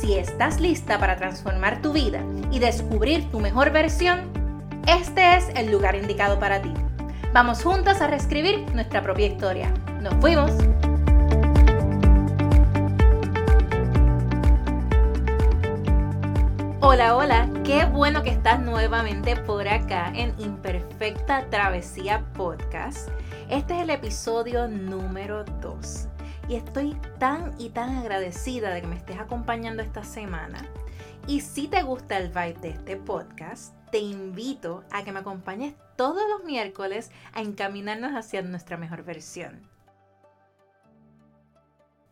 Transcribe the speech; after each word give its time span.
Si 0.00 0.14
estás 0.14 0.60
lista 0.60 0.98
para 0.98 1.16
transformar 1.16 1.82
tu 1.82 1.92
vida 1.92 2.24
y 2.50 2.58
descubrir 2.58 3.30
tu 3.30 3.38
mejor 3.38 3.70
versión, 3.70 4.32
este 4.88 5.36
es 5.36 5.50
el 5.54 5.70
lugar 5.70 5.94
indicado 5.94 6.38
para 6.38 6.62
ti. 6.62 6.72
Vamos 7.34 7.62
juntas 7.62 8.00
a 8.00 8.06
reescribir 8.06 8.64
nuestra 8.74 9.02
propia 9.02 9.26
historia. 9.26 9.70
¡Nos 10.00 10.14
fuimos! 10.14 10.52
Hola, 16.80 17.14
hola, 17.14 17.50
qué 17.64 17.84
bueno 17.84 18.22
que 18.22 18.30
estás 18.30 18.58
nuevamente 18.58 19.36
por 19.36 19.68
acá 19.68 20.10
en 20.14 20.32
Imperfecta 20.38 21.44
Travesía 21.50 22.24
Podcast. 22.32 23.10
Este 23.50 23.76
es 23.76 23.82
el 23.82 23.90
episodio 23.90 24.66
número 24.66 25.44
2 25.60 26.09
y 26.50 26.56
estoy 26.56 26.96
tan 27.20 27.54
y 27.60 27.68
tan 27.68 27.96
agradecida 27.98 28.74
de 28.74 28.80
que 28.80 28.88
me 28.88 28.96
estés 28.96 29.20
acompañando 29.20 29.84
esta 29.84 30.02
semana. 30.02 30.68
Y 31.28 31.42
si 31.42 31.68
te 31.68 31.84
gusta 31.84 32.18
el 32.18 32.30
vibe 32.30 32.54
de 32.54 32.70
este 32.70 32.96
podcast, 32.96 33.72
te 33.92 33.98
invito 33.98 34.82
a 34.90 35.04
que 35.04 35.12
me 35.12 35.20
acompañes 35.20 35.76
todos 35.94 36.28
los 36.28 36.42
miércoles 36.42 37.12
a 37.34 37.40
encaminarnos 37.40 38.16
hacia 38.16 38.42
nuestra 38.42 38.76
mejor 38.76 39.04
versión. 39.04 39.62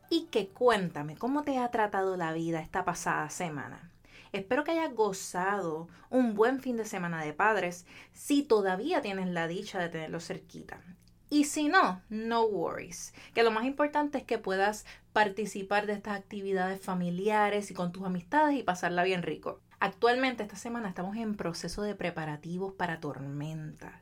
Y 0.09 0.27
que 0.27 0.51
cuéntame 0.51 1.17
cómo 1.17 1.43
te 1.43 1.59
ha 1.59 1.69
tratado 1.73 2.17
la 2.17 2.33
vida 2.33 2.61
esta 2.61 2.85
pasada 2.85 3.31
semana. 3.31 3.91
Espero 4.31 4.63
que 4.63 4.71
hayas 4.71 4.95
gozado 4.95 5.89
un 6.11 6.37
buen 6.37 6.61
fin 6.61 6.77
de 6.77 6.85
semana 6.85 7.25
de 7.25 7.33
padres 7.33 7.87
si 8.13 8.45
todavía 8.45 9.03
tienes 9.03 9.27
la 9.27 9.49
dicha 9.49 9.81
de 9.81 9.89
tenerlo 9.89 10.21
cerquita. 10.21 10.81
Y 11.31 11.45
si 11.45 11.69
no, 11.69 12.03
no 12.09 12.45
worries. 12.45 13.13
Que 13.35 13.43
lo 13.43 13.51
más 13.51 13.65
importante 13.65 14.19
es 14.19 14.25
que 14.25 14.39
puedas 14.39 14.87
participar 15.13 15.87
de 15.87 15.95
estas 15.95 16.17
actividades 16.17 16.81
familiares 16.81 17.71
y 17.71 17.75
con 17.75 17.93
tus 17.93 18.05
amistades 18.05 18.59
y 18.59 18.63
pasarla 18.63 19.05
bien 19.05 19.23
rico. 19.23 19.61
Actualmente 19.81 20.43
esta 20.43 20.57
semana 20.57 20.89
estamos 20.89 21.17
en 21.17 21.37
proceso 21.37 21.83
de 21.83 21.95
preparativos 21.95 22.73
para 22.73 22.99
tormentas. 22.99 23.93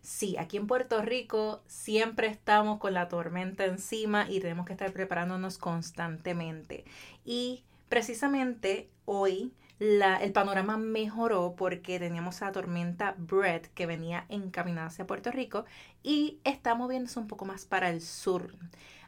Sí, 0.00 0.36
aquí 0.36 0.58
en 0.58 0.68
Puerto 0.68 1.02
Rico 1.02 1.62
siempre 1.66 2.28
estamos 2.28 2.78
con 2.78 2.94
la 2.94 3.08
tormenta 3.08 3.64
encima 3.64 4.30
y 4.30 4.38
tenemos 4.38 4.66
que 4.66 4.74
estar 4.74 4.92
preparándonos 4.92 5.58
constantemente. 5.58 6.84
Y 7.24 7.64
precisamente 7.88 8.88
hoy 9.06 9.52
el 9.80 10.32
panorama 10.32 10.76
mejoró 10.76 11.54
porque 11.56 11.98
teníamos 11.98 12.40
la 12.40 12.52
tormenta 12.52 13.14
Brett 13.18 13.72
que 13.74 13.86
venía 13.86 14.24
encaminada 14.28 14.86
hacia 14.86 15.06
Puerto 15.06 15.30
Rico 15.30 15.64
y 16.02 16.38
está 16.44 16.74
moviéndose 16.74 17.18
un 17.18 17.26
poco 17.26 17.44
más 17.44 17.64
para 17.64 17.90
el 17.90 18.00
sur. 18.00 18.54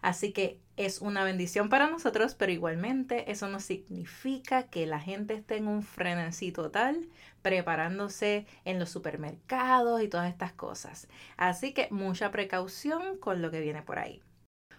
Así 0.03 0.33
que 0.33 0.61
es 0.77 1.00
una 1.00 1.25
bendición 1.25 1.69
para 1.69 1.89
nosotros, 1.89 2.34
pero 2.34 2.53
igualmente 2.53 3.31
eso 3.31 3.48
no 3.48 3.61
significa 3.61 4.64
que 4.64 4.87
la 4.87 5.00
gente 5.00 5.34
esté 5.34 5.56
en 5.56 5.69
un 5.69 5.83
frenesí 5.83 6.53
total 6.53 7.09
preparándose 7.42 8.47
en 8.64 8.78
los 8.78 8.91
supermercados 8.91 10.03
y 10.03 10.09
todas 10.09 10.28
estas 10.31 10.53
cosas. 10.53 11.09
Así 11.37 11.72
que 11.72 11.89
mucha 11.91 12.31
precaución 12.31 13.19
con 13.19 13.42
lo 13.42 13.50
que 13.50 13.61
viene 13.61 13.83
por 13.83 13.98
ahí. 13.98 14.22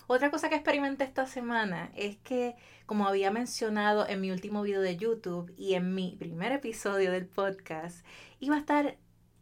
Otra 0.09 0.31
cosa 0.31 0.47
que 0.47 0.55
experimenté 0.55 1.03
esta 1.03 1.25
semana 1.25 1.91
es 1.93 2.15
que, 2.17 2.55
como 2.85 3.07
había 3.07 3.29
mencionado 3.29 4.07
en 4.07 4.21
mi 4.21 4.31
último 4.31 4.61
video 4.61 4.79
de 4.79 4.95
YouTube 4.95 5.53
y 5.57 5.73
en 5.73 5.93
mi 5.93 6.15
primer 6.17 6.53
episodio 6.53 7.11
del 7.11 7.25
podcast, 7.25 8.05
iba 8.39 8.55
a 8.55 8.59
estar 8.59 8.97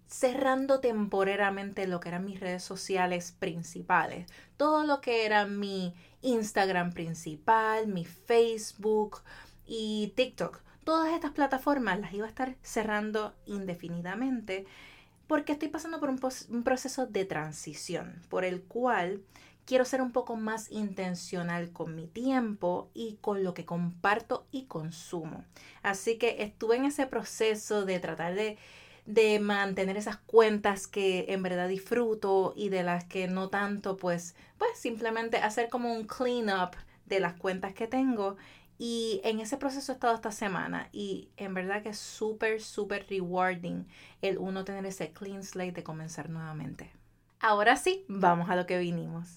cerrando 0.08 0.80
temporariamente 0.80 1.86
lo 1.86 2.00
que 2.00 2.10
eran 2.10 2.26
mis 2.26 2.40
redes 2.40 2.64
sociales 2.64 3.32
principales. 3.38 4.28
Todo 4.58 4.84
lo 4.86 5.02
que 5.02 5.28
era 5.28 5.46
mi 5.46 5.94
Instagram 6.22 6.94
principal, 6.94 7.88
mi 7.88 8.04
Facebook 8.04 9.22
y 9.68 10.14
TikTok. 10.16 10.62
Todas 10.84 11.14
estas 11.14 11.32
plataformas 11.32 12.00
las 12.00 12.12
iba 12.14 12.26
a 12.26 12.30
estar 12.30 12.56
cerrando 12.64 13.36
indefinidamente 13.46 14.66
porque 15.28 15.54
estoy 15.54 15.70
pasando 15.70 16.00
por 16.00 16.10
un, 16.10 16.20
un 16.50 16.64
proceso 16.64 17.06
de 17.06 17.26
transición 17.26 18.20
por 18.30 18.46
el 18.46 18.64
cual 18.64 19.22
quiero 19.66 19.86
ser 19.86 20.02
un 20.02 20.12
poco 20.12 20.36
más 20.36 20.72
intencional 20.72 21.72
con 21.72 21.96
mi 21.96 22.08
tiempo 22.08 22.90
y 22.94 23.18
con 23.22 23.44
lo 23.44 23.54
que 23.54 23.66
comparto 23.66 24.48
y 24.52 24.66
consumo. 24.66 25.44
Así 25.84 26.18
que 26.18 26.44
estuve 26.44 26.78
en 26.78 26.86
ese 26.86 27.08
proceso 27.08 27.86
de 27.86 28.00
tratar 28.00 28.36
de, 28.36 28.58
mantener 29.40 29.98
esas 29.98 30.18
cuentas 30.18 30.88
que 30.88 31.26
en 31.30 31.44
verdad 31.44 31.68
disfruto 31.68 32.54
y 32.56 32.70
de 32.70 32.84
las 32.84 33.06
que 33.06 33.28
no 33.28 33.50
tanto, 33.50 33.98
pues, 33.98 34.36
pues 34.58 34.72
simplemente 34.78 35.38
hacer 35.38 35.70
como 35.70 35.94
un 35.94 36.06
clean 36.06 36.50
up 36.50 36.72
de 37.06 37.20
las 37.20 37.34
cuentas 37.34 37.74
que 37.74 37.88
tengo. 37.88 38.38
Y 38.78 39.22
en 39.24 39.40
ese 39.40 39.58
proceso 39.58 39.92
he 39.92 39.96
estado 39.96 40.16
esta 40.16 40.32
semana 40.32 40.90
y 40.92 41.30
en 41.38 41.54
verdad 41.54 41.82
que 41.84 41.90
es 41.90 41.98
súper, 41.98 42.62
súper 42.62 43.06
rewarding 43.10 43.88
el 44.22 44.38
uno 44.38 44.66
tener 44.66 44.86
ese 44.86 45.12
clean 45.12 45.44
slate 45.44 45.72
de 45.72 45.84
comenzar 45.84 46.30
nuevamente. 46.30 46.92
Ahora 47.40 47.76
sí, 47.76 48.06
vamos 48.08 48.50
a 48.50 48.56
lo 48.56 48.66
que 48.66 48.78
vinimos. 48.78 49.36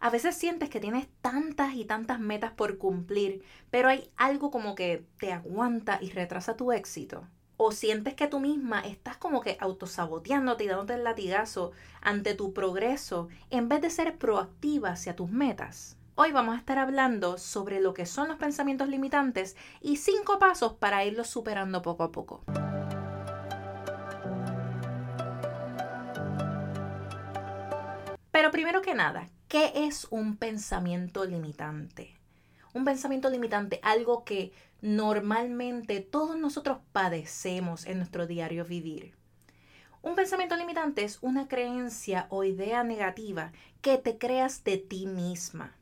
A 0.00 0.10
veces 0.10 0.36
sientes 0.36 0.70
que 0.70 0.80
tienes 0.80 1.06
tantas 1.20 1.74
y 1.74 1.84
tantas 1.84 2.18
metas 2.18 2.52
por 2.52 2.78
cumplir, 2.78 3.42
pero 3.70 3.90
hay 3.90 4.10
algo 4.16 4.50
como 4.50 4.74
que 4.74 5.04
te 5.18 5.34
aguanta 5.34 5.98
y 6.00 6.10
retrasa 6.10 6.56
tu 6.56 6.72
éxito. 6.72 7.26
O 7.58 7.72
sientes 7.72 8.14
que 8.14 8.26
tú 8.26 8.40
misma 8.40 8.80
estás 8.80 9.18
como 9.18 9.42
que 9.42 9.58
autosaboteándote 9.60 10.64
y 10.64 10.68
dándote 10.68 10.94
el 10.94 11.04
latigazo 11.04 11.72
ante 12.00 12.34
tu 12.34 12.54
progreso 12.54 13.28
en 13.50 13.68
vez 13.68 13.82
de 13.82 13.90
ser 13.90 14.16
proactiva 14.16 14.90
hacia 14.90 15.14
tus 15.14 15.30
metas. 15.30 15.97
Hoy 16.20 16.32
vamos 16.32 16.56
a 16.56 16.58
estar 16.58 16.78
hablando 16.78 17.38
sobre 17.38 17.78
lo 17.78 17.94
que 17.94 18.04
son 18.04 18.26
los 18.26 18.38
pensamientos 18.38 18.88
limitantes 18.88 19.56
y 19.80 19.98
cinco 19.98 20.40
pasos 20.40 20.72
para 20.72 21.04
irlos 21.04 21.28
superando 21.28 21.80
poco 21.80 22.02
a 22.02 22.10
poco. 22.10 22.42
Pero 28.32 28.50
primero 28.50 28.82
que 28.82 28.94
nada, 28.94 29.28
¿qué 29.46 29.70
es 29.76 30.08
un 30.10 30.36
pensamiento 30.36 31.24
limitante? 31.24 32.16
Un 32.72 32.84
pensamiento 32.84 33.30
limitante, 33.30 33.78
algo 33.84 34.24
que 34.24 34.50
normalmente 34.82 36.00
todos 36.00 36.36
nosotros 36.36 36.78
padecemos 36.90 37.86
en 37.86 37.98
nuestro 37.98 38.26
diario 38.26 38.64
vivir. 38.64 39.14
Un 40.02 40.16
pensamiento 40.16 40.56
limitante 40.56 41.04
es 41.04 41.18
una 41.22 41.46
creencia 41.46 42.26
o 42.30 42.42
idea 42.42 42.82
negativa 42.82 43.52
que 43.82 43.98
te 43.98 44.18
creas 44.18 44.64
de 44.64 44.78
ti 44.78 45.06
misma 45.06 45.77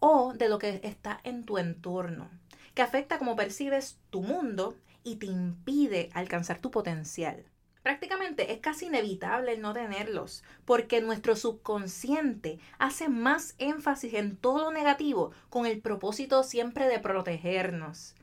o 0.00 0.32
de 0.34 0.48
lo 0.48 0.58
que 0.58 0.80
está 0.82 1.20
en 1.24 1.44
tu 1.44 1.58
entorno, 1.58 2.30
que 2.74 2.82
afecta 2.82 3.18
cómo 3.18 3.36
percibes 3.36 3.98
tu 4.10 4.22
mundo 4.22 4.76
y 5.04 5.16
te 5.16 5.26
impide 5.26 6.10
alcanzar 6.14 6.60
tu 6.60 6.70
potencial. 6.70 7.44
Prácticamente 7.82 8.52
es 8.52 8.58
casi 8.58 8.86
inevitable 8.86 9.52
el 9.52 9.62
no 9.62 9.72
tenerlos, 9.72 10.42
porque 10.64 11.00
nuestro 11.00 11.36
subconsciente 11.36 12.58
hace 12.78 13.08
más 13.08 13.54
énfasis 13.58 14.14
en 14.14 14.36
todo 14.36 14.64
lo 14.64 14.70
negativo 14.70 15.30
con 15.48 15.64
el 15.64 15.80
propósito 15.80 16.42
siempre 16.42 16.86
de 16.86 16.98
protegernos. 16.98 18.14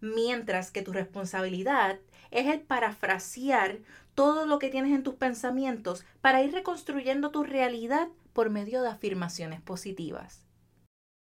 Mientras 0.00 0.70
que 0.70 0.82
tu 0.82 0.92
responsabilidad 0.92 2.00
es 2.30 2.46
el 2.46 2.60
parafrasear 2.60 3.78
todo 4.14 4.46
lo 4.46 4.58
que 4.58 4.68
tienes 4.68 4.92
en 4.92 5.02
tus 5.02 5.14
pensamientos 5.14 6.04
para 6.20 6.42
ir 6.42 6.52
reconstruyendo 6.52 7.30
tu 7.30 7.44
realidad 7.44 8.08
por 8.32 8.50
medio 8.50 8.82
de 8.82 8.88
afirmaciones 8.88 9.60
positivas. 9.60 10.44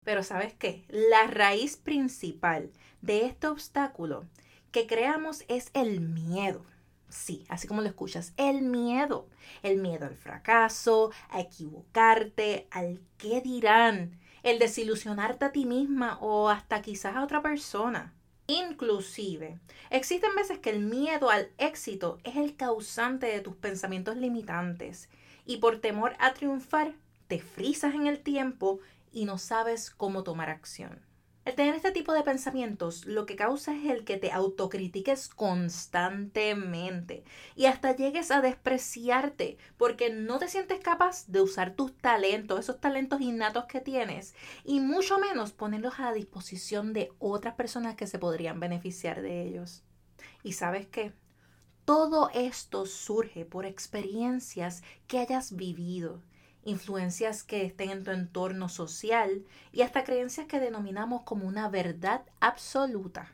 Pero 0.04 0.24
¿sabes 0.24 0.54
qué? 0.54 0.86
La 0.90 1.28
raíz 1.28 1.78
principal 1.78 2.72
de 3.02 3.26
este 3.26 3.48
obstáculo 3.48 4.26
que 4.72 4.88
creamos 4.88 5.44
es 5.48 5.70
el 5.74 6.02
miedo. 6.02 6.66
Sí, 7.10 7.46
así 7.48 7.68
como 7.68 7.82
lo 7.82 7.88
escuchas, 7.88 8.34
el 8.38 8.64
miedo. 8.64 9.28
El 9.62 9.78
miedo 9.78 10.06
al 10.06 10.16
fracaso, 10.16 11.12
a 11.30 11.42
equivocarte, 11.42 12.68
al 12.72 13.00
qué 13.18 13.40
dirán, 13.42 14.20
el 14.42 14.58
desilusionarte 14.58 15.46
a 15.46 15.52
ti 15.52 15.66
misma 15.66 16.18
o 16.22 16.50
hasta 16.50 16.82
quizás 16.82 17.16
a 17.16 17.24
otra 17.24 17.42
persona. 17.42 18.14
Inclusive, 18.48 19.60
existen 19.90 20.36
veces 20.36 20.60
que 20.60 20.72
el 20.72 20.80
miedo 20.80 21.30
al 21.30 21.50
éxito 21.60 22.18
es 22.24 22.36
el 22.36 22.56
causante 22.56 23.28
de 23.28 23.40
tus 23.40 23.56
pensamientos 23.56 24.18
limitantes 24.18 25.08
y 25.46 25.58
por 25.58 25.80
temor 25.80 26.16
a 26.20 26.34
triunfar 26.34 26.94
te 27.28 27.40
frisas 27.40 27.96
en 27.96 28.08
el 28.08 28.20
tiempo 28.20 28.80
y 29.14 29.26
no 29.26 29.38
sabes 29.38 29.92
cómo 29.92 30.24
tomar 30.24 30.50
acción. 30.50 31.02
El 31.46 31.56
tener 31.56 31.76
este 31.76 31.92
tipo 31.92 32.14
de 32.14 32.24
pensamientos 32.24 33.06
lo 33.06 33.26
que 33.26 33.36
causa 33.36 33.76
es 33.76 33.92
el 33.92 34.06
que 34.06 34.16
te 34.16 34.32
autocritiques 34.32 35.28
constantemente 35.28 37.26
y 37.54 37.66
hasta 37.66 37.94
llegues 37.94 38.32
a 38.32 38.40
despreciarte 38.40 39.58
porque 39.78 40.10
no 40.10 40.40
te 40.40 40.48
sientes 40.48 40.80
capaz 40.80 41.28
de 41.28 41.42
usar 41.42 41.76
tus 41.76 41.98
talentos, 41.98 42.62
esos 42.62 42.80
talentos 42.80 43.20
innatos 43.20 43.66
que 43.66 43.82
tienes 43.82 44.34
y 44.64 44.80
mucho 44.80 45.20
menos 45.20 45.52
ponerlos 45.52 46.00
a 46.00 46.04
la 46.04 46.14
disposición 46.14 46.94
de 46.94 47.12
otras 47.20 47.56
personas 47.56 47.96
que 47.96 48.08
se 48.08 48.20
podrían 48.20 48.62
beneficiar 48.62 49.22
de 49.22 49.44
ellos. 49.44 49.84
¿Y 50.44 50.54
sabes 50.54 50.88
qué? 50.88 51.12
Todo 51.84 52.30
esto 52.34 52.86
surge 52.86 53.44
por 53.44 53.66
experiencias 53.66 54.82
que 55.08 55.20
hayas 55.20 55.58
vivido 55.58 56.22
influencias 56.64 57.44
que 57.44 57.64
estén 57.66 57.90
en 57.90 58.04
tu 58.04 58.12
entorno 58.12 58.70
social 58.70 59.46
y 59.72 59.82
hasta 59.82 60.04
creencias 60.04 60.48
que 60.48 60.60
denominamos 60.60 61.24
como 61.24 61.48
una 61.48 61.70
verdad 61.70 62.24
absoluta. 62.40 63.32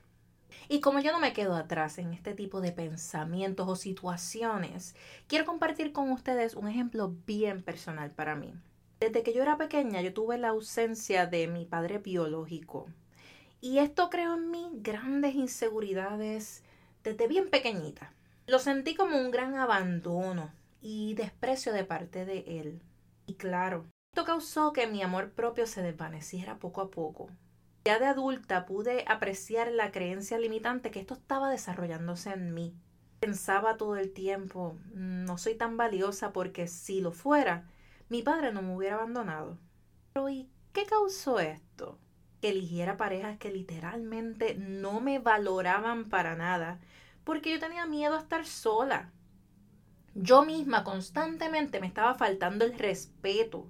Y 0.67 0.81
como 0.81 0.99
yo 0.99 1.11
no 1.11 1.19
me 1.19 1.33
quedo 1.33 1.55
atrás 1.55 1.97
en 1.97 2.13
este 2.13 2.33
tipo 2.33 2.61
de 2.61 2.71
pensamientos 2.71 3.67
o 3.67 3.75
situaciones, 3.75 4.95
quiero 5.27 5.45
compartir 5.45 5.91
con 5.91 6.11
ustedes 6.11 6.55
un 6.55 6.67
ejemplo 6.67 7.15
bien 7.25 7.63
personal 7.63 8.11
para 8.11 8.35
mí. 8.35 8.53
Desde 8.99 9.23
que 9.23 9.33
yo 9.33 9.41
era 9.41 9.57
pequeña 9.57 10.01
yo 10.01 10.13
tuve 10.13 10.37
la 10.37 10.49
ausencia 10.49 11.25
de 11.25 11.47
mi 11.47 11.65
padre 11.65 11.99
biológico. 11.99 12.87
Y 13.61 13.79
esto 13.79 14.09
creó 14.09 14.35
en 14.35 14.51
mí 14.51 14.69
grandes 14.73 15.35
inseguridades 15.35 16.63
desde 17.03 17.27
bien 17.27 17.49
pequeñita. 17.49 18.13
Lo 18.45 18.59
sentí 18.59 18.95
como 18.95 19.17
un 19.17 19.31
gran 19.31 19.55
abandono 19.55 20.51
y 20.81 21.13
desprecio 21.13 21.73
de 21.73 21.83
parte 21.83 22.25
de 22.25 22.39
él. 22.59 22.81
Y 23.29 23.35
claro, 23.35 23.85
esto 24.11 24.25
causó 24.25 24.73
que 24.73 24.87
mi 24.87 25.03
amor 25.03 25.33
propio 25.33 25.67
se 25.67 25.83
desvaneciera 25.83 26.57
poco 26.57 26.81
a 26.81 26.89
poco. 26.89 27.29
Ya 27.85 27.99
de 27.99 28.07
adulta 28.07 28.65
pude 28.65 29.05
apreciar 29.07 29.71
la 29.71 29.91
creencia 29.91 30.39
limitante 30.39 30.89
que 30.89 30.99
esto 30.99 31.13
estaba 31.13 31.51
desarrollándose 31.51 32.31
en 32.31 32.55
mí. 32.55 32.73
Pensaba 33.19 33.77
todo 33.77 33.97
el 33.97 34.13
tiempo, 34.13 34.79
no 34.95 35.37
soy 35.37 35.53
tan 35.53 35.77
valiosa 35.77 36.33
porque 36.33 36.65
si 36.65 37.01
lo 37.01 37.11
fuera, 37.11 37.69
mi 38.09 38.23
padre 38.23 38.51
no 38.51 38.63
me 38.63 38.75
hubiera 38.75 38.95
abandonado. 38.95 39.59
Pero 40.11 40.27
¿y 40.27 40.49
qué 40.73 40.87
causó 40.87 41.39
esto? 41.39 41.99
Que 42.41 42.49
eligiera 42.49 42.97
parejas 42.97 43.37
que 43.37 43.51
literalmente 43.51 44.55
no 44.55 45.01
me 45.01 45.19
valoraban 45.19 46.09
para 46.09 46.35
nada, 46.35 46.79
porque 47.23 47.51
yo 47.51 47.59
tenía 47.59 47.85
miedo 47.85 48.15
a 48.15 48.21
estar 48.21 48.43
sola 48.47 49.11
yo 50.15 50.43
misma 50.43 50.83
constantemente 50.83 51.79
me 51.79 51.87
estaba 51.87 52.15
faltando 52.15 52.65
el 52.65 52.77
respeto 52.77 53.67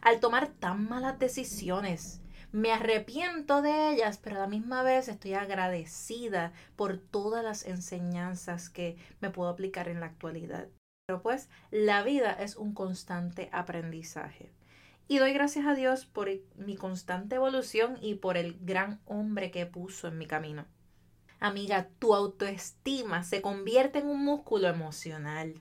al 0.00 0.20
tomar 0.20 0.48
tan 0.48 0.88
malas 0.88 1.18
decisiones. 1.18 2.20
Me 2.52 2.72
arrepiento 2.72 3.60
de 3.60 3.90
ellas, 3.90 4.18
pero 4.18 4.36
a 4.36 4.40
la 4.40 4.46
misma 4.46 4.82
vez 4.82 5.08
estoy 5.08 5.34
agradecida 5.34 6.52
por 6.76 6.98
todas 6.98 7.44
las 7.44 7.66
enseñanzas 7.66 8.70
que 8.70 8.96
me 9.20 9.30
puedo 9.30 9.50
aplicar 9.50 9.88
en 9.88 10.00
la 10.00 10.06
actualidad. 10.06 10.68
Pero 11.06 11.22
pues 11.22 11.48
la 11.70 12.02
vida 12.02 12.32
es 12.32 12.56
un 12.56 12.72
constante 12.72 13.48
aprendizaje. 13.52 14.52
Y 15.08 15.18
doy 15.18 15.32
gracias 15.32 15.66
a 15.66 15.74
Dios 15.74 16.06
por 16.06 16.28
mi 16.56 16.76
constante 16.76 17.36
evolución 17.36 17.98
y 18.00 18.14
por 18.14 18.36
el 18.36 18.58
gran 18.60 19.00
hombre 19.06 19.50
que 19.50 19.66
puso 19.66 20.08
en 20.08 20.18
mi 20.18 20.26
camino. 20.26 20.66
Amiga, 21.38 21.88
tu 21.98 22.14
autoestima 22.14 23.22
se 23.22 23.42
convierte 23.42 23.98
en 23.98 24.06
un 24.06 24.24
músculo 24.24 24.68
emocional 24.68 25.60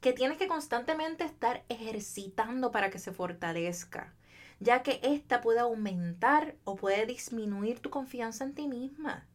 que 0.00 0.12
tienes 0.12 0.38
que 0.38 0.46
constantemente 0.46 1.24
estar 1.24 1.64
ejercitando 1.68 2.70
para 2.70 2.90
que 2.90 3.00
se 3.00 3.12
fortalezca, 3.12 4.14
ya 4.60 4.84
que 4.84 5.00
ésta 5.02 5.40
puede 5.40 5.58
aumentar 5.58 6.54
o 6.62 6.76
puede 6.76 7.04
disminuir 7.04 7.80
tu 7.80 7.90
confianza 7.90 8.44
en 8.44 8.54
ti 8.54 8.68
misma, 8.68 9.26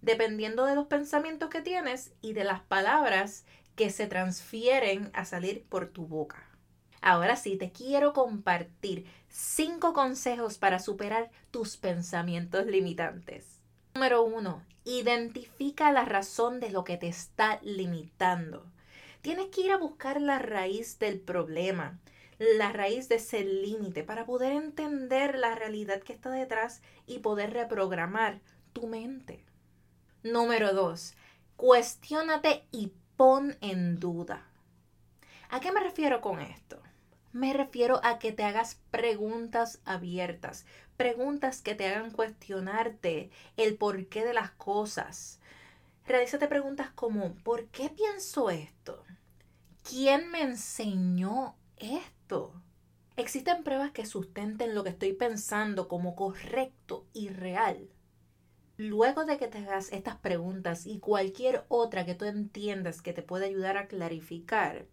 dependiendo 0.00 0.64
de 0.64 0.76
los 0.76 0.86
pensamientos 0.86 1.50
que 1.50 1.60
tienes 1.60 2.12
y 2.20 2.32
de 2.32 2.44
las 2.44 2.60
palabras 2.60 3.44
que 3.74 3.90
se 3.90 4.06
transfieren 4.06 5.10
a 5.12 5.24
salir 5.24 5.64
por 5.64 5.88
tu 5.88 6.06
boca. 6.06 6.48
Ahora 7.02 7.34
sí, 7.34 7.56
te 7.56 7.72
quiero 7.72 8.12
compartir 8.12 9.06
cinco 9.28 9.92
consejos 9.92 10.56
para 10.56 10.78
superar 10.78 11.30
tus 11.50 11.76
pensamientos 11.76 12.66
limitantes. 12.66 13.55
Número 13.96 14.24
uno, 14.24 14.62
identifica 14.84 15.90
la 15.90 16.04
razón 16.04 16.60
de 16.60 16.68
lo 16.68 16.84
que 16.84 16.98
te 16.98 17.08
está 17.08 17.58
limitando. 17.62 18.66
Tienes 19.22 19.46
que 19.46 19.62
ir 19.62 19.72
a 19.72 19.78
buscar 19.78 20.20
la 20.20 20.38
raíz 20.38 20.98
del 20.98 21.18
problema, 21.18 21.98
la 22.38 22.72
raíz 22.72 23.08
de 23.08 23.14
ese 23.14 23.42
límite 23.42 24.04
para 24.04 24.26
poder 24.26 24.52
entender 24.52 25.38
la 25.38 25.54
realidad 25.54 26.02
que 26.02 26.12
está 26.12 26.30
detrás 26.30 26.82
y 27.06 27.20
poder 27.20 27.54
reprogramar 27.54 28.42
tu 28.74 28.86
mente. 28.86 29.46
Número 30.22 30.74
dos, 30.74 31.14
cuestiónate 31.56 32.66
y 32.72 32.92
pon 33.16 33.56
en 33.62 33.98
duda. 33.98 34.46
¿A 35.48 35.58
qué 35.60 35.72
me 35.72 35.80
refiero 35.80 36.20
con 36.20 36.42
esto? 36.42 36.82
Me 37.36 37.52
refiero 37.52 38.00
a 38.02 38.18
que 38.18 38.32
te 38.32 38.44
hagas 38.44 38.80
preguntas 38.90 39.82
abiertas, 39.84 40.64
preguntas 40.96 41.60
que 41.60 41.74
te 41.74 41.86
hagan 41.86 42.10
cuestionarte 42.10 43.30
el 43.58 43.76
porqué 43.76 44.24
de 44.24 44.32
las 44.32 44.52
cosas. 44.52 45.38
Realízate 46.06 46.48
preguntas 46.48 46.88
como 46.94 47.34
¿por 47.34 47.66
qué 47.66 47.90
pienso 47.90 48.48
esto? 48.48 49.04
¿Quién 49.82 50.30
me 50.30 50.40
enseñó 50.40 51.56
esto? 51.76 52.54
Existen 53.18 53.64
pruebas 53.64 53.90
que 53.90 54.06
sustenten 54.06 54.74
lo 54.74 54.82
que 54.82 54.88
estoy 54.88 55.12
pensando 55.12 55.88
como 55.88 56.16
correcto 56.16 57.04
y 57.12 57.28
real. 57.28 57.90
Luego 58.78 59.26
de 59.26 59.36
que 59.36 59.48
te 59.48 59.58
hagas 59.58 59.92
estas 59.92 60.16
preguntas 60.16 60.86
y 60.86 61.00
cualquier 61.00 61.66
otra 61.68 62.06
que 62.06 62.14
tú 62.14 62.24
entiendas 62.24 63.02
que 63.02 63.12
te 63.12 63.20
pueda 63.20 63.44
ayudar 63.44 63.76
a 63.76 63.88
clarificar, 63.88 64.86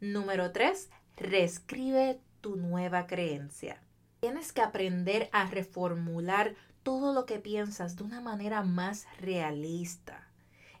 número 0.00 0.50
3, 0.50 0.88
reescribe 1.20 2.18
tu 2.40 2.56
nueva 2.56 3.06
creencia. 3.06 3.80
Tienes 4.20 4.52
que 4.52 4.62
aprender 4.62 5.28
a 5.32 5.46
reformular 5.46 6.54
todo 6.82 7.12
lo 7.12 7.26
que 7.26 7.38
piensas 7.38 7.96
de 7.96 8.04
una 8.04 8.20
manera 8.20 8.62
más 8.62 9.06
realista. 9.20 10.26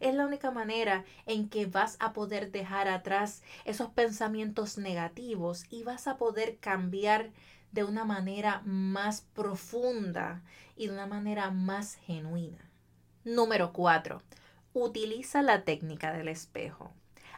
Es 0.00 0.14
la 0.14 0.24
única 0.24 0.50
manera 0.50 1.04
en 1.26 1.50
que 1.50 1.66
vas 1.66 1.98
a 2.00 2.14
poder 2.14 2.50
dejar 2.50 2.88
atrás 2.88 3.42
esos 3.66 3.90
pensamientos 3.90 4.78
negativos 4.78 5.64
y 5.68 5.82
vas 5.82 6.08
a 6.08 6.16
poder 6.16 6.56
cambiar 6.58 7.30
de 7.72 7.84
una 7.84 8.06
manera 8.06 8.62
más 8.64 9.20
profunda 9.20 10.42
y 10.74 10.86
de 10.86 10.94
una 10.94 11.06
manera 11.06 11.50
más 11.50 11.96
genuina. 11.96 12.70
Número 13.24 13.74
4. 13.74 14.22
Utiliza 14.72 15.42
la 15.42 15.64
técnica 15.64 16.14
del 16.14 16.28
espejo. 16.28 16.92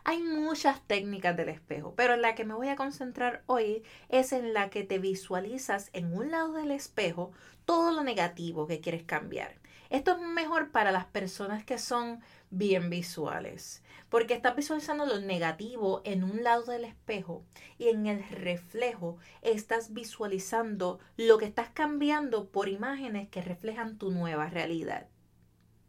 Hay 0.04 0.20
muchas 0.20 0.80
técnicas 0.88 1.36
del 1.36 1.48
espejo, 1.48 1.94
pero 1.96 2.16
la 2.16 2.34
que 2.34 2.44
me 2.44 2.54
voy 2.54 2.68
a 2.68 2.76
concentrar 2.76 3.44
hoy 3.46 3.84
es 4.08 4.32
en 4.32 4.52
la 4.52 4.68
que 4.68 4.82
te 4.82 4.98
visualizas 4.98 5.90
en 5.92 6.12
un 6.12 6.32
lado 6.32 6.54
del 6.54 6.72
espejo 6.72 7.30
todo 7.66 7.92
lo 7.92 8.02
negativo 8.02 8.66
que 8.66 8.80
quieres 8.80 9.04
cambiar. 9.04 9.54
Esto 9.90 10.12
es 10.12 10.18
mejor 10.18 10.72
para 10.72 10.90
las 10.90 11.04
personas 11.04 11.64
que 11.64 11.78
son 11.78 12.20
bien 12.50 12.90
visuales, 12.90 13.84
porque 14.08 14.34
estás 14.34 14.56
visualizando 14.56 15.06
lo 15.06 15.20
negativo 15.20 16.02
en 16.04 16.24
un 16.24 16.42
lado 16.42 16.64
del 16.64 16.84
espejo 16.84 17.44
y 17.78 17.88
en 17.88 18.06
el 18.06 18.28
reflejo 18.28 19.18
estás 19.40 19.92
visualizando 19.92 20.98
lo 21.16 21.38
que 21.38 21.44
estás 21.44 21.68
cambiando 21.68 22.48
por 22.48 22.68
imágenes 22.68 23.28
que 23.28 23.40
reflejan 23.40 23.98
tu 23.98 24.10
nueva 24.10 24.48
realidad. 24.48 25.06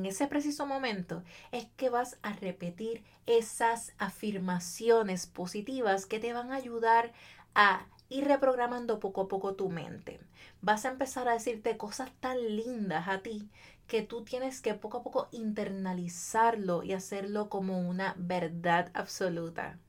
En 0.04 0.08
ese 0.08 0.28
preciso 0.28 0.66
momento 0.66 1.24
es 1.54 1.66
que 1.78 1.90
vas 1.90 2.18
a 2.24 2.34
repetir 2.34 3.06
esas 3.26 3.94
afirmaciones 3.98 5.28
positivas 5.28 6.06
que 6.06 6.20
te 6.20 6.34
van 6.34 6.52
a 6.52 6.58
ayudar 6.58 7.14
a 7.56 7.86
ir 8.10 8.26
reprogramando 8.26 9.00
poco 9.00 9.22
a 9.22 9.28
poco 9.30 9.56
tu 9.56 9.70
mente. 9.70 10.20
Vas 10.62 10.84
a 10.84 10.90
empezar 10.90 11.30
a 11.30 11.32
decirte 11.32 11.78
cosas 11.78 12.12
tan 12.20 12.38
lindas 12.38 13.08
a 13.08 13.20
ti 13.20 13.48
que 13.88 14.02
tú 14.02 14.26
tienes 14.26 14.60
que 14.60 14.74
poco 14.74 14.98
a 14.98 15.04
poco 15.04 15.30
internalizarlo 15.32 16.84
y 16.84 16.92
hacerlo 16.92 17.48
como 17.48 17.80
una 17.80 18.14
verdad 18.18 18.92
absoluta. 18.94 19.80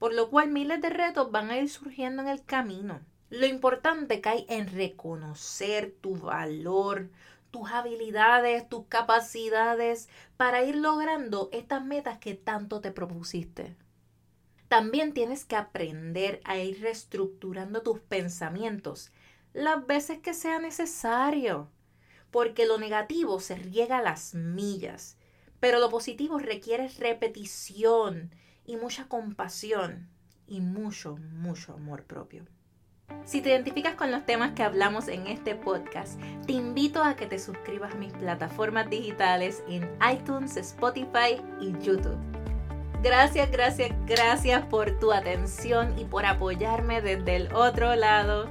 Por 0.00 0.14
lo 0.14 0.30
cual 0.30 0.50
miles 0.50 0.82
de 0.82 0.90
retos 0.90 1.30
van 1.30 1.52
a 1.52 1.58
ir 1.58 1.70
surgiendo 1.70 2.22
en 2.22 2.28
el 2.28 2.42
camino. 2.44 3.02
Lo 3.30 3.46
importante 3.46 4.20
hay 4.24 4.46
en 4.48 4.66
reconocer 4.66 5.94
tu 6.00 6.16
valor, 6.16 7.10
tus 7.50 7.70
habilidades, 7.70 8.68
tus 8.68 8.86
capacidades 8.86 10.08
para 10.36 10.64
ir 10.64 10.76
logrando 10.76 11.48
estas 11.52 11.84
metas 11.84 12.18
que 12.18 12.34
tanto 12.34 12.80
te 12.80 12.92
propusiste. 12.92 13.76
También 14.68 15.14
tienes 15.14 15.44
que 15.44 15.56
aprender 15.56 16.40
a 16.44 16.58
ir 16.58 16.80
reestructurando 16.80 17.82
tus 17.82 18.00
pensamientos 18.00 19.12
las 19.54 19.86
veces 19.86 20.18
que 20.18 20.34
sea 20.34 20.58
necesario 20.58 21.70
porque 22.30 22.66
lo 22.66 22.78
negativo 22.78 23.40
se 23.40 23.56
riega 23.56 23.98
a 23.98 24.02
las 24.02 24.34
millas, 24.34 25.16
pero 25.60 25.78
lo 25.78 25.88
positivo 25.88 26.38
requiere 26.38 26.88
repetición 26.88 28.34
y 28.64 28.76
mucha 28.76 29.08
compasión 29.08 30.08
y 30.46 30.60
mucho, 30.60 31.16
mucho 31.16 31.72
amor 31.72 32.04
propio. 32.04 32.44
Si 33.28 33.42
te 33.42 33.50
identificas 33.50 33.94
con 33.94 34.10
los 34.10 34.24
temas 34.24 34.52
que 34.52 34.62
hablamos 34.62 35.06
en 35.06 35.26
este 35.26 35.54
podcast, 35.54 36.18
te 36.46 36.52
invito 36.52 37.04
a 37.04 37.14
que 37.14 37.26
te 37.26 37.38
suscribas 37.38 37.92
a 37.92 37.98
mis 37.98 38.12
plataformas 38.14 38.88
digitales 38.88 39.62
en 39.68 39.86
iTunes, 40.10 40.56
Spotify 40.56 41.38
y 41.60 41.72
YouTube. 41.84 42.16
Gracias, 43.02 43.50
gracias, 43.50 43.90
gracias 44.06 44.64
por 44.64 44.98
tu 44.98 45.12
atención 45.12 45.96
y 45.98 46.06
por 46.06 46.24
apoyarme 46.24 47.02
desde 47.02 47.36
el 47.36 47.54
otro 47.54 47.94
lado. 47.96 48.48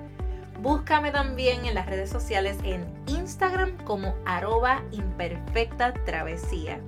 Búscame 0.61 1.11
también 1.11 1.65
en 1.65 1.73
las 1.73 1.87
redes 1.87 2.11
sociales 2.11 2.57
en 2.63 2.85
Instagram 3.07 3.77
como 3.83 4.15
arroba 4.27 4.83
imperfecta 4.91 5.93
travesía. 6.05 6.79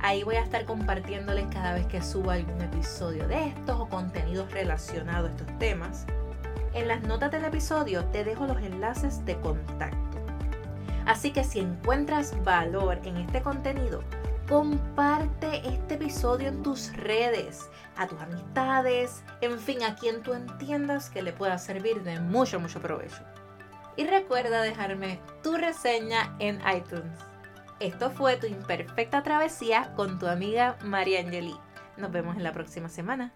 Ahí 0.00 0.24
voy 0.24 0.34
a 0.34 0.42
estar 0.42 0.64
compartiéndoles 0.64 1.46
cada 1.52 1.74
vez 1.74 1.86
que 1.86 2.02
suba 2.02 2.34
algún 2.34 2.60
episodio 2.60 3.28
de 3.28 3.46
estos 3.46 3.78
o 3.78 3.88
contenidos 3.88 4.50
relacionados 4.50 5.30
a 5.30 5.34
estos 5.34 5.58
temas. 5.58 6.04
En 6.74 6.88
las 6.88 7.02
notas 7.02 7.30
del 7.30 7.44
episodio 7.44 8.04
te 8.06 8.24
dejo 8.24 8.46
los 8.46 8.56
enlaces 8.62 9.24
de 9.26 9.38
contacto. 9.40 10.18
Así 11.04 11.30
que 11.30 11.44
si 11.44 11.60
encuentras 11.60 12.34
valor 12.44 12.98
en 13.04 13.18
este 13.18 13.42
contenido, 13.42 14.02
comparte 14.48 15.68
este 15.68 15.94
episodio 15.94 16.48
en 16.48 16.62
tus 16.62 16.94
redes, 16.96 17.68
a 17.96 18.06
tus 18.06 18.20
amistades, 18.20 19.22
en 19.40 19.58
fin, 19.58 19.82
a 19.82 19.96
quien 19.96 20.22
tú 20.22 20.32
entiendas 20.32 21.10
que 21.10 21.22
le 21.22 21.32
pueda 21.32 21.58
servir 21.58 22.02
de 22.02 22.20
mucho, 22.20 22.58
mucho 22.58 22.80
provecho. 22.80 23.22
Y 23.96 24.06
recuerda 24.06 24.62
dejarme 24.62 25.20
tu 25.42 25.56
reseña 25.56 26.34
en 26.38 26.60
iTunes. 26.74 27.18
Esto 27.80 28.10
fue 28.10 28.36
tu 28.36 28.46
imperfecta 28.46 29.22
travesía 29.22 29.92
con 29.94 30.18
tu 30.18 30.26
amiga 30.26 30.78
María 30.82 31.20
Angeli. 31.20 31.56
Nos 31.98 32.12
vemos 32.12 32.36
en 32.36 32.44
la 32.44 32.52
próxima 32.52 32.88
semana. 32.88 33.32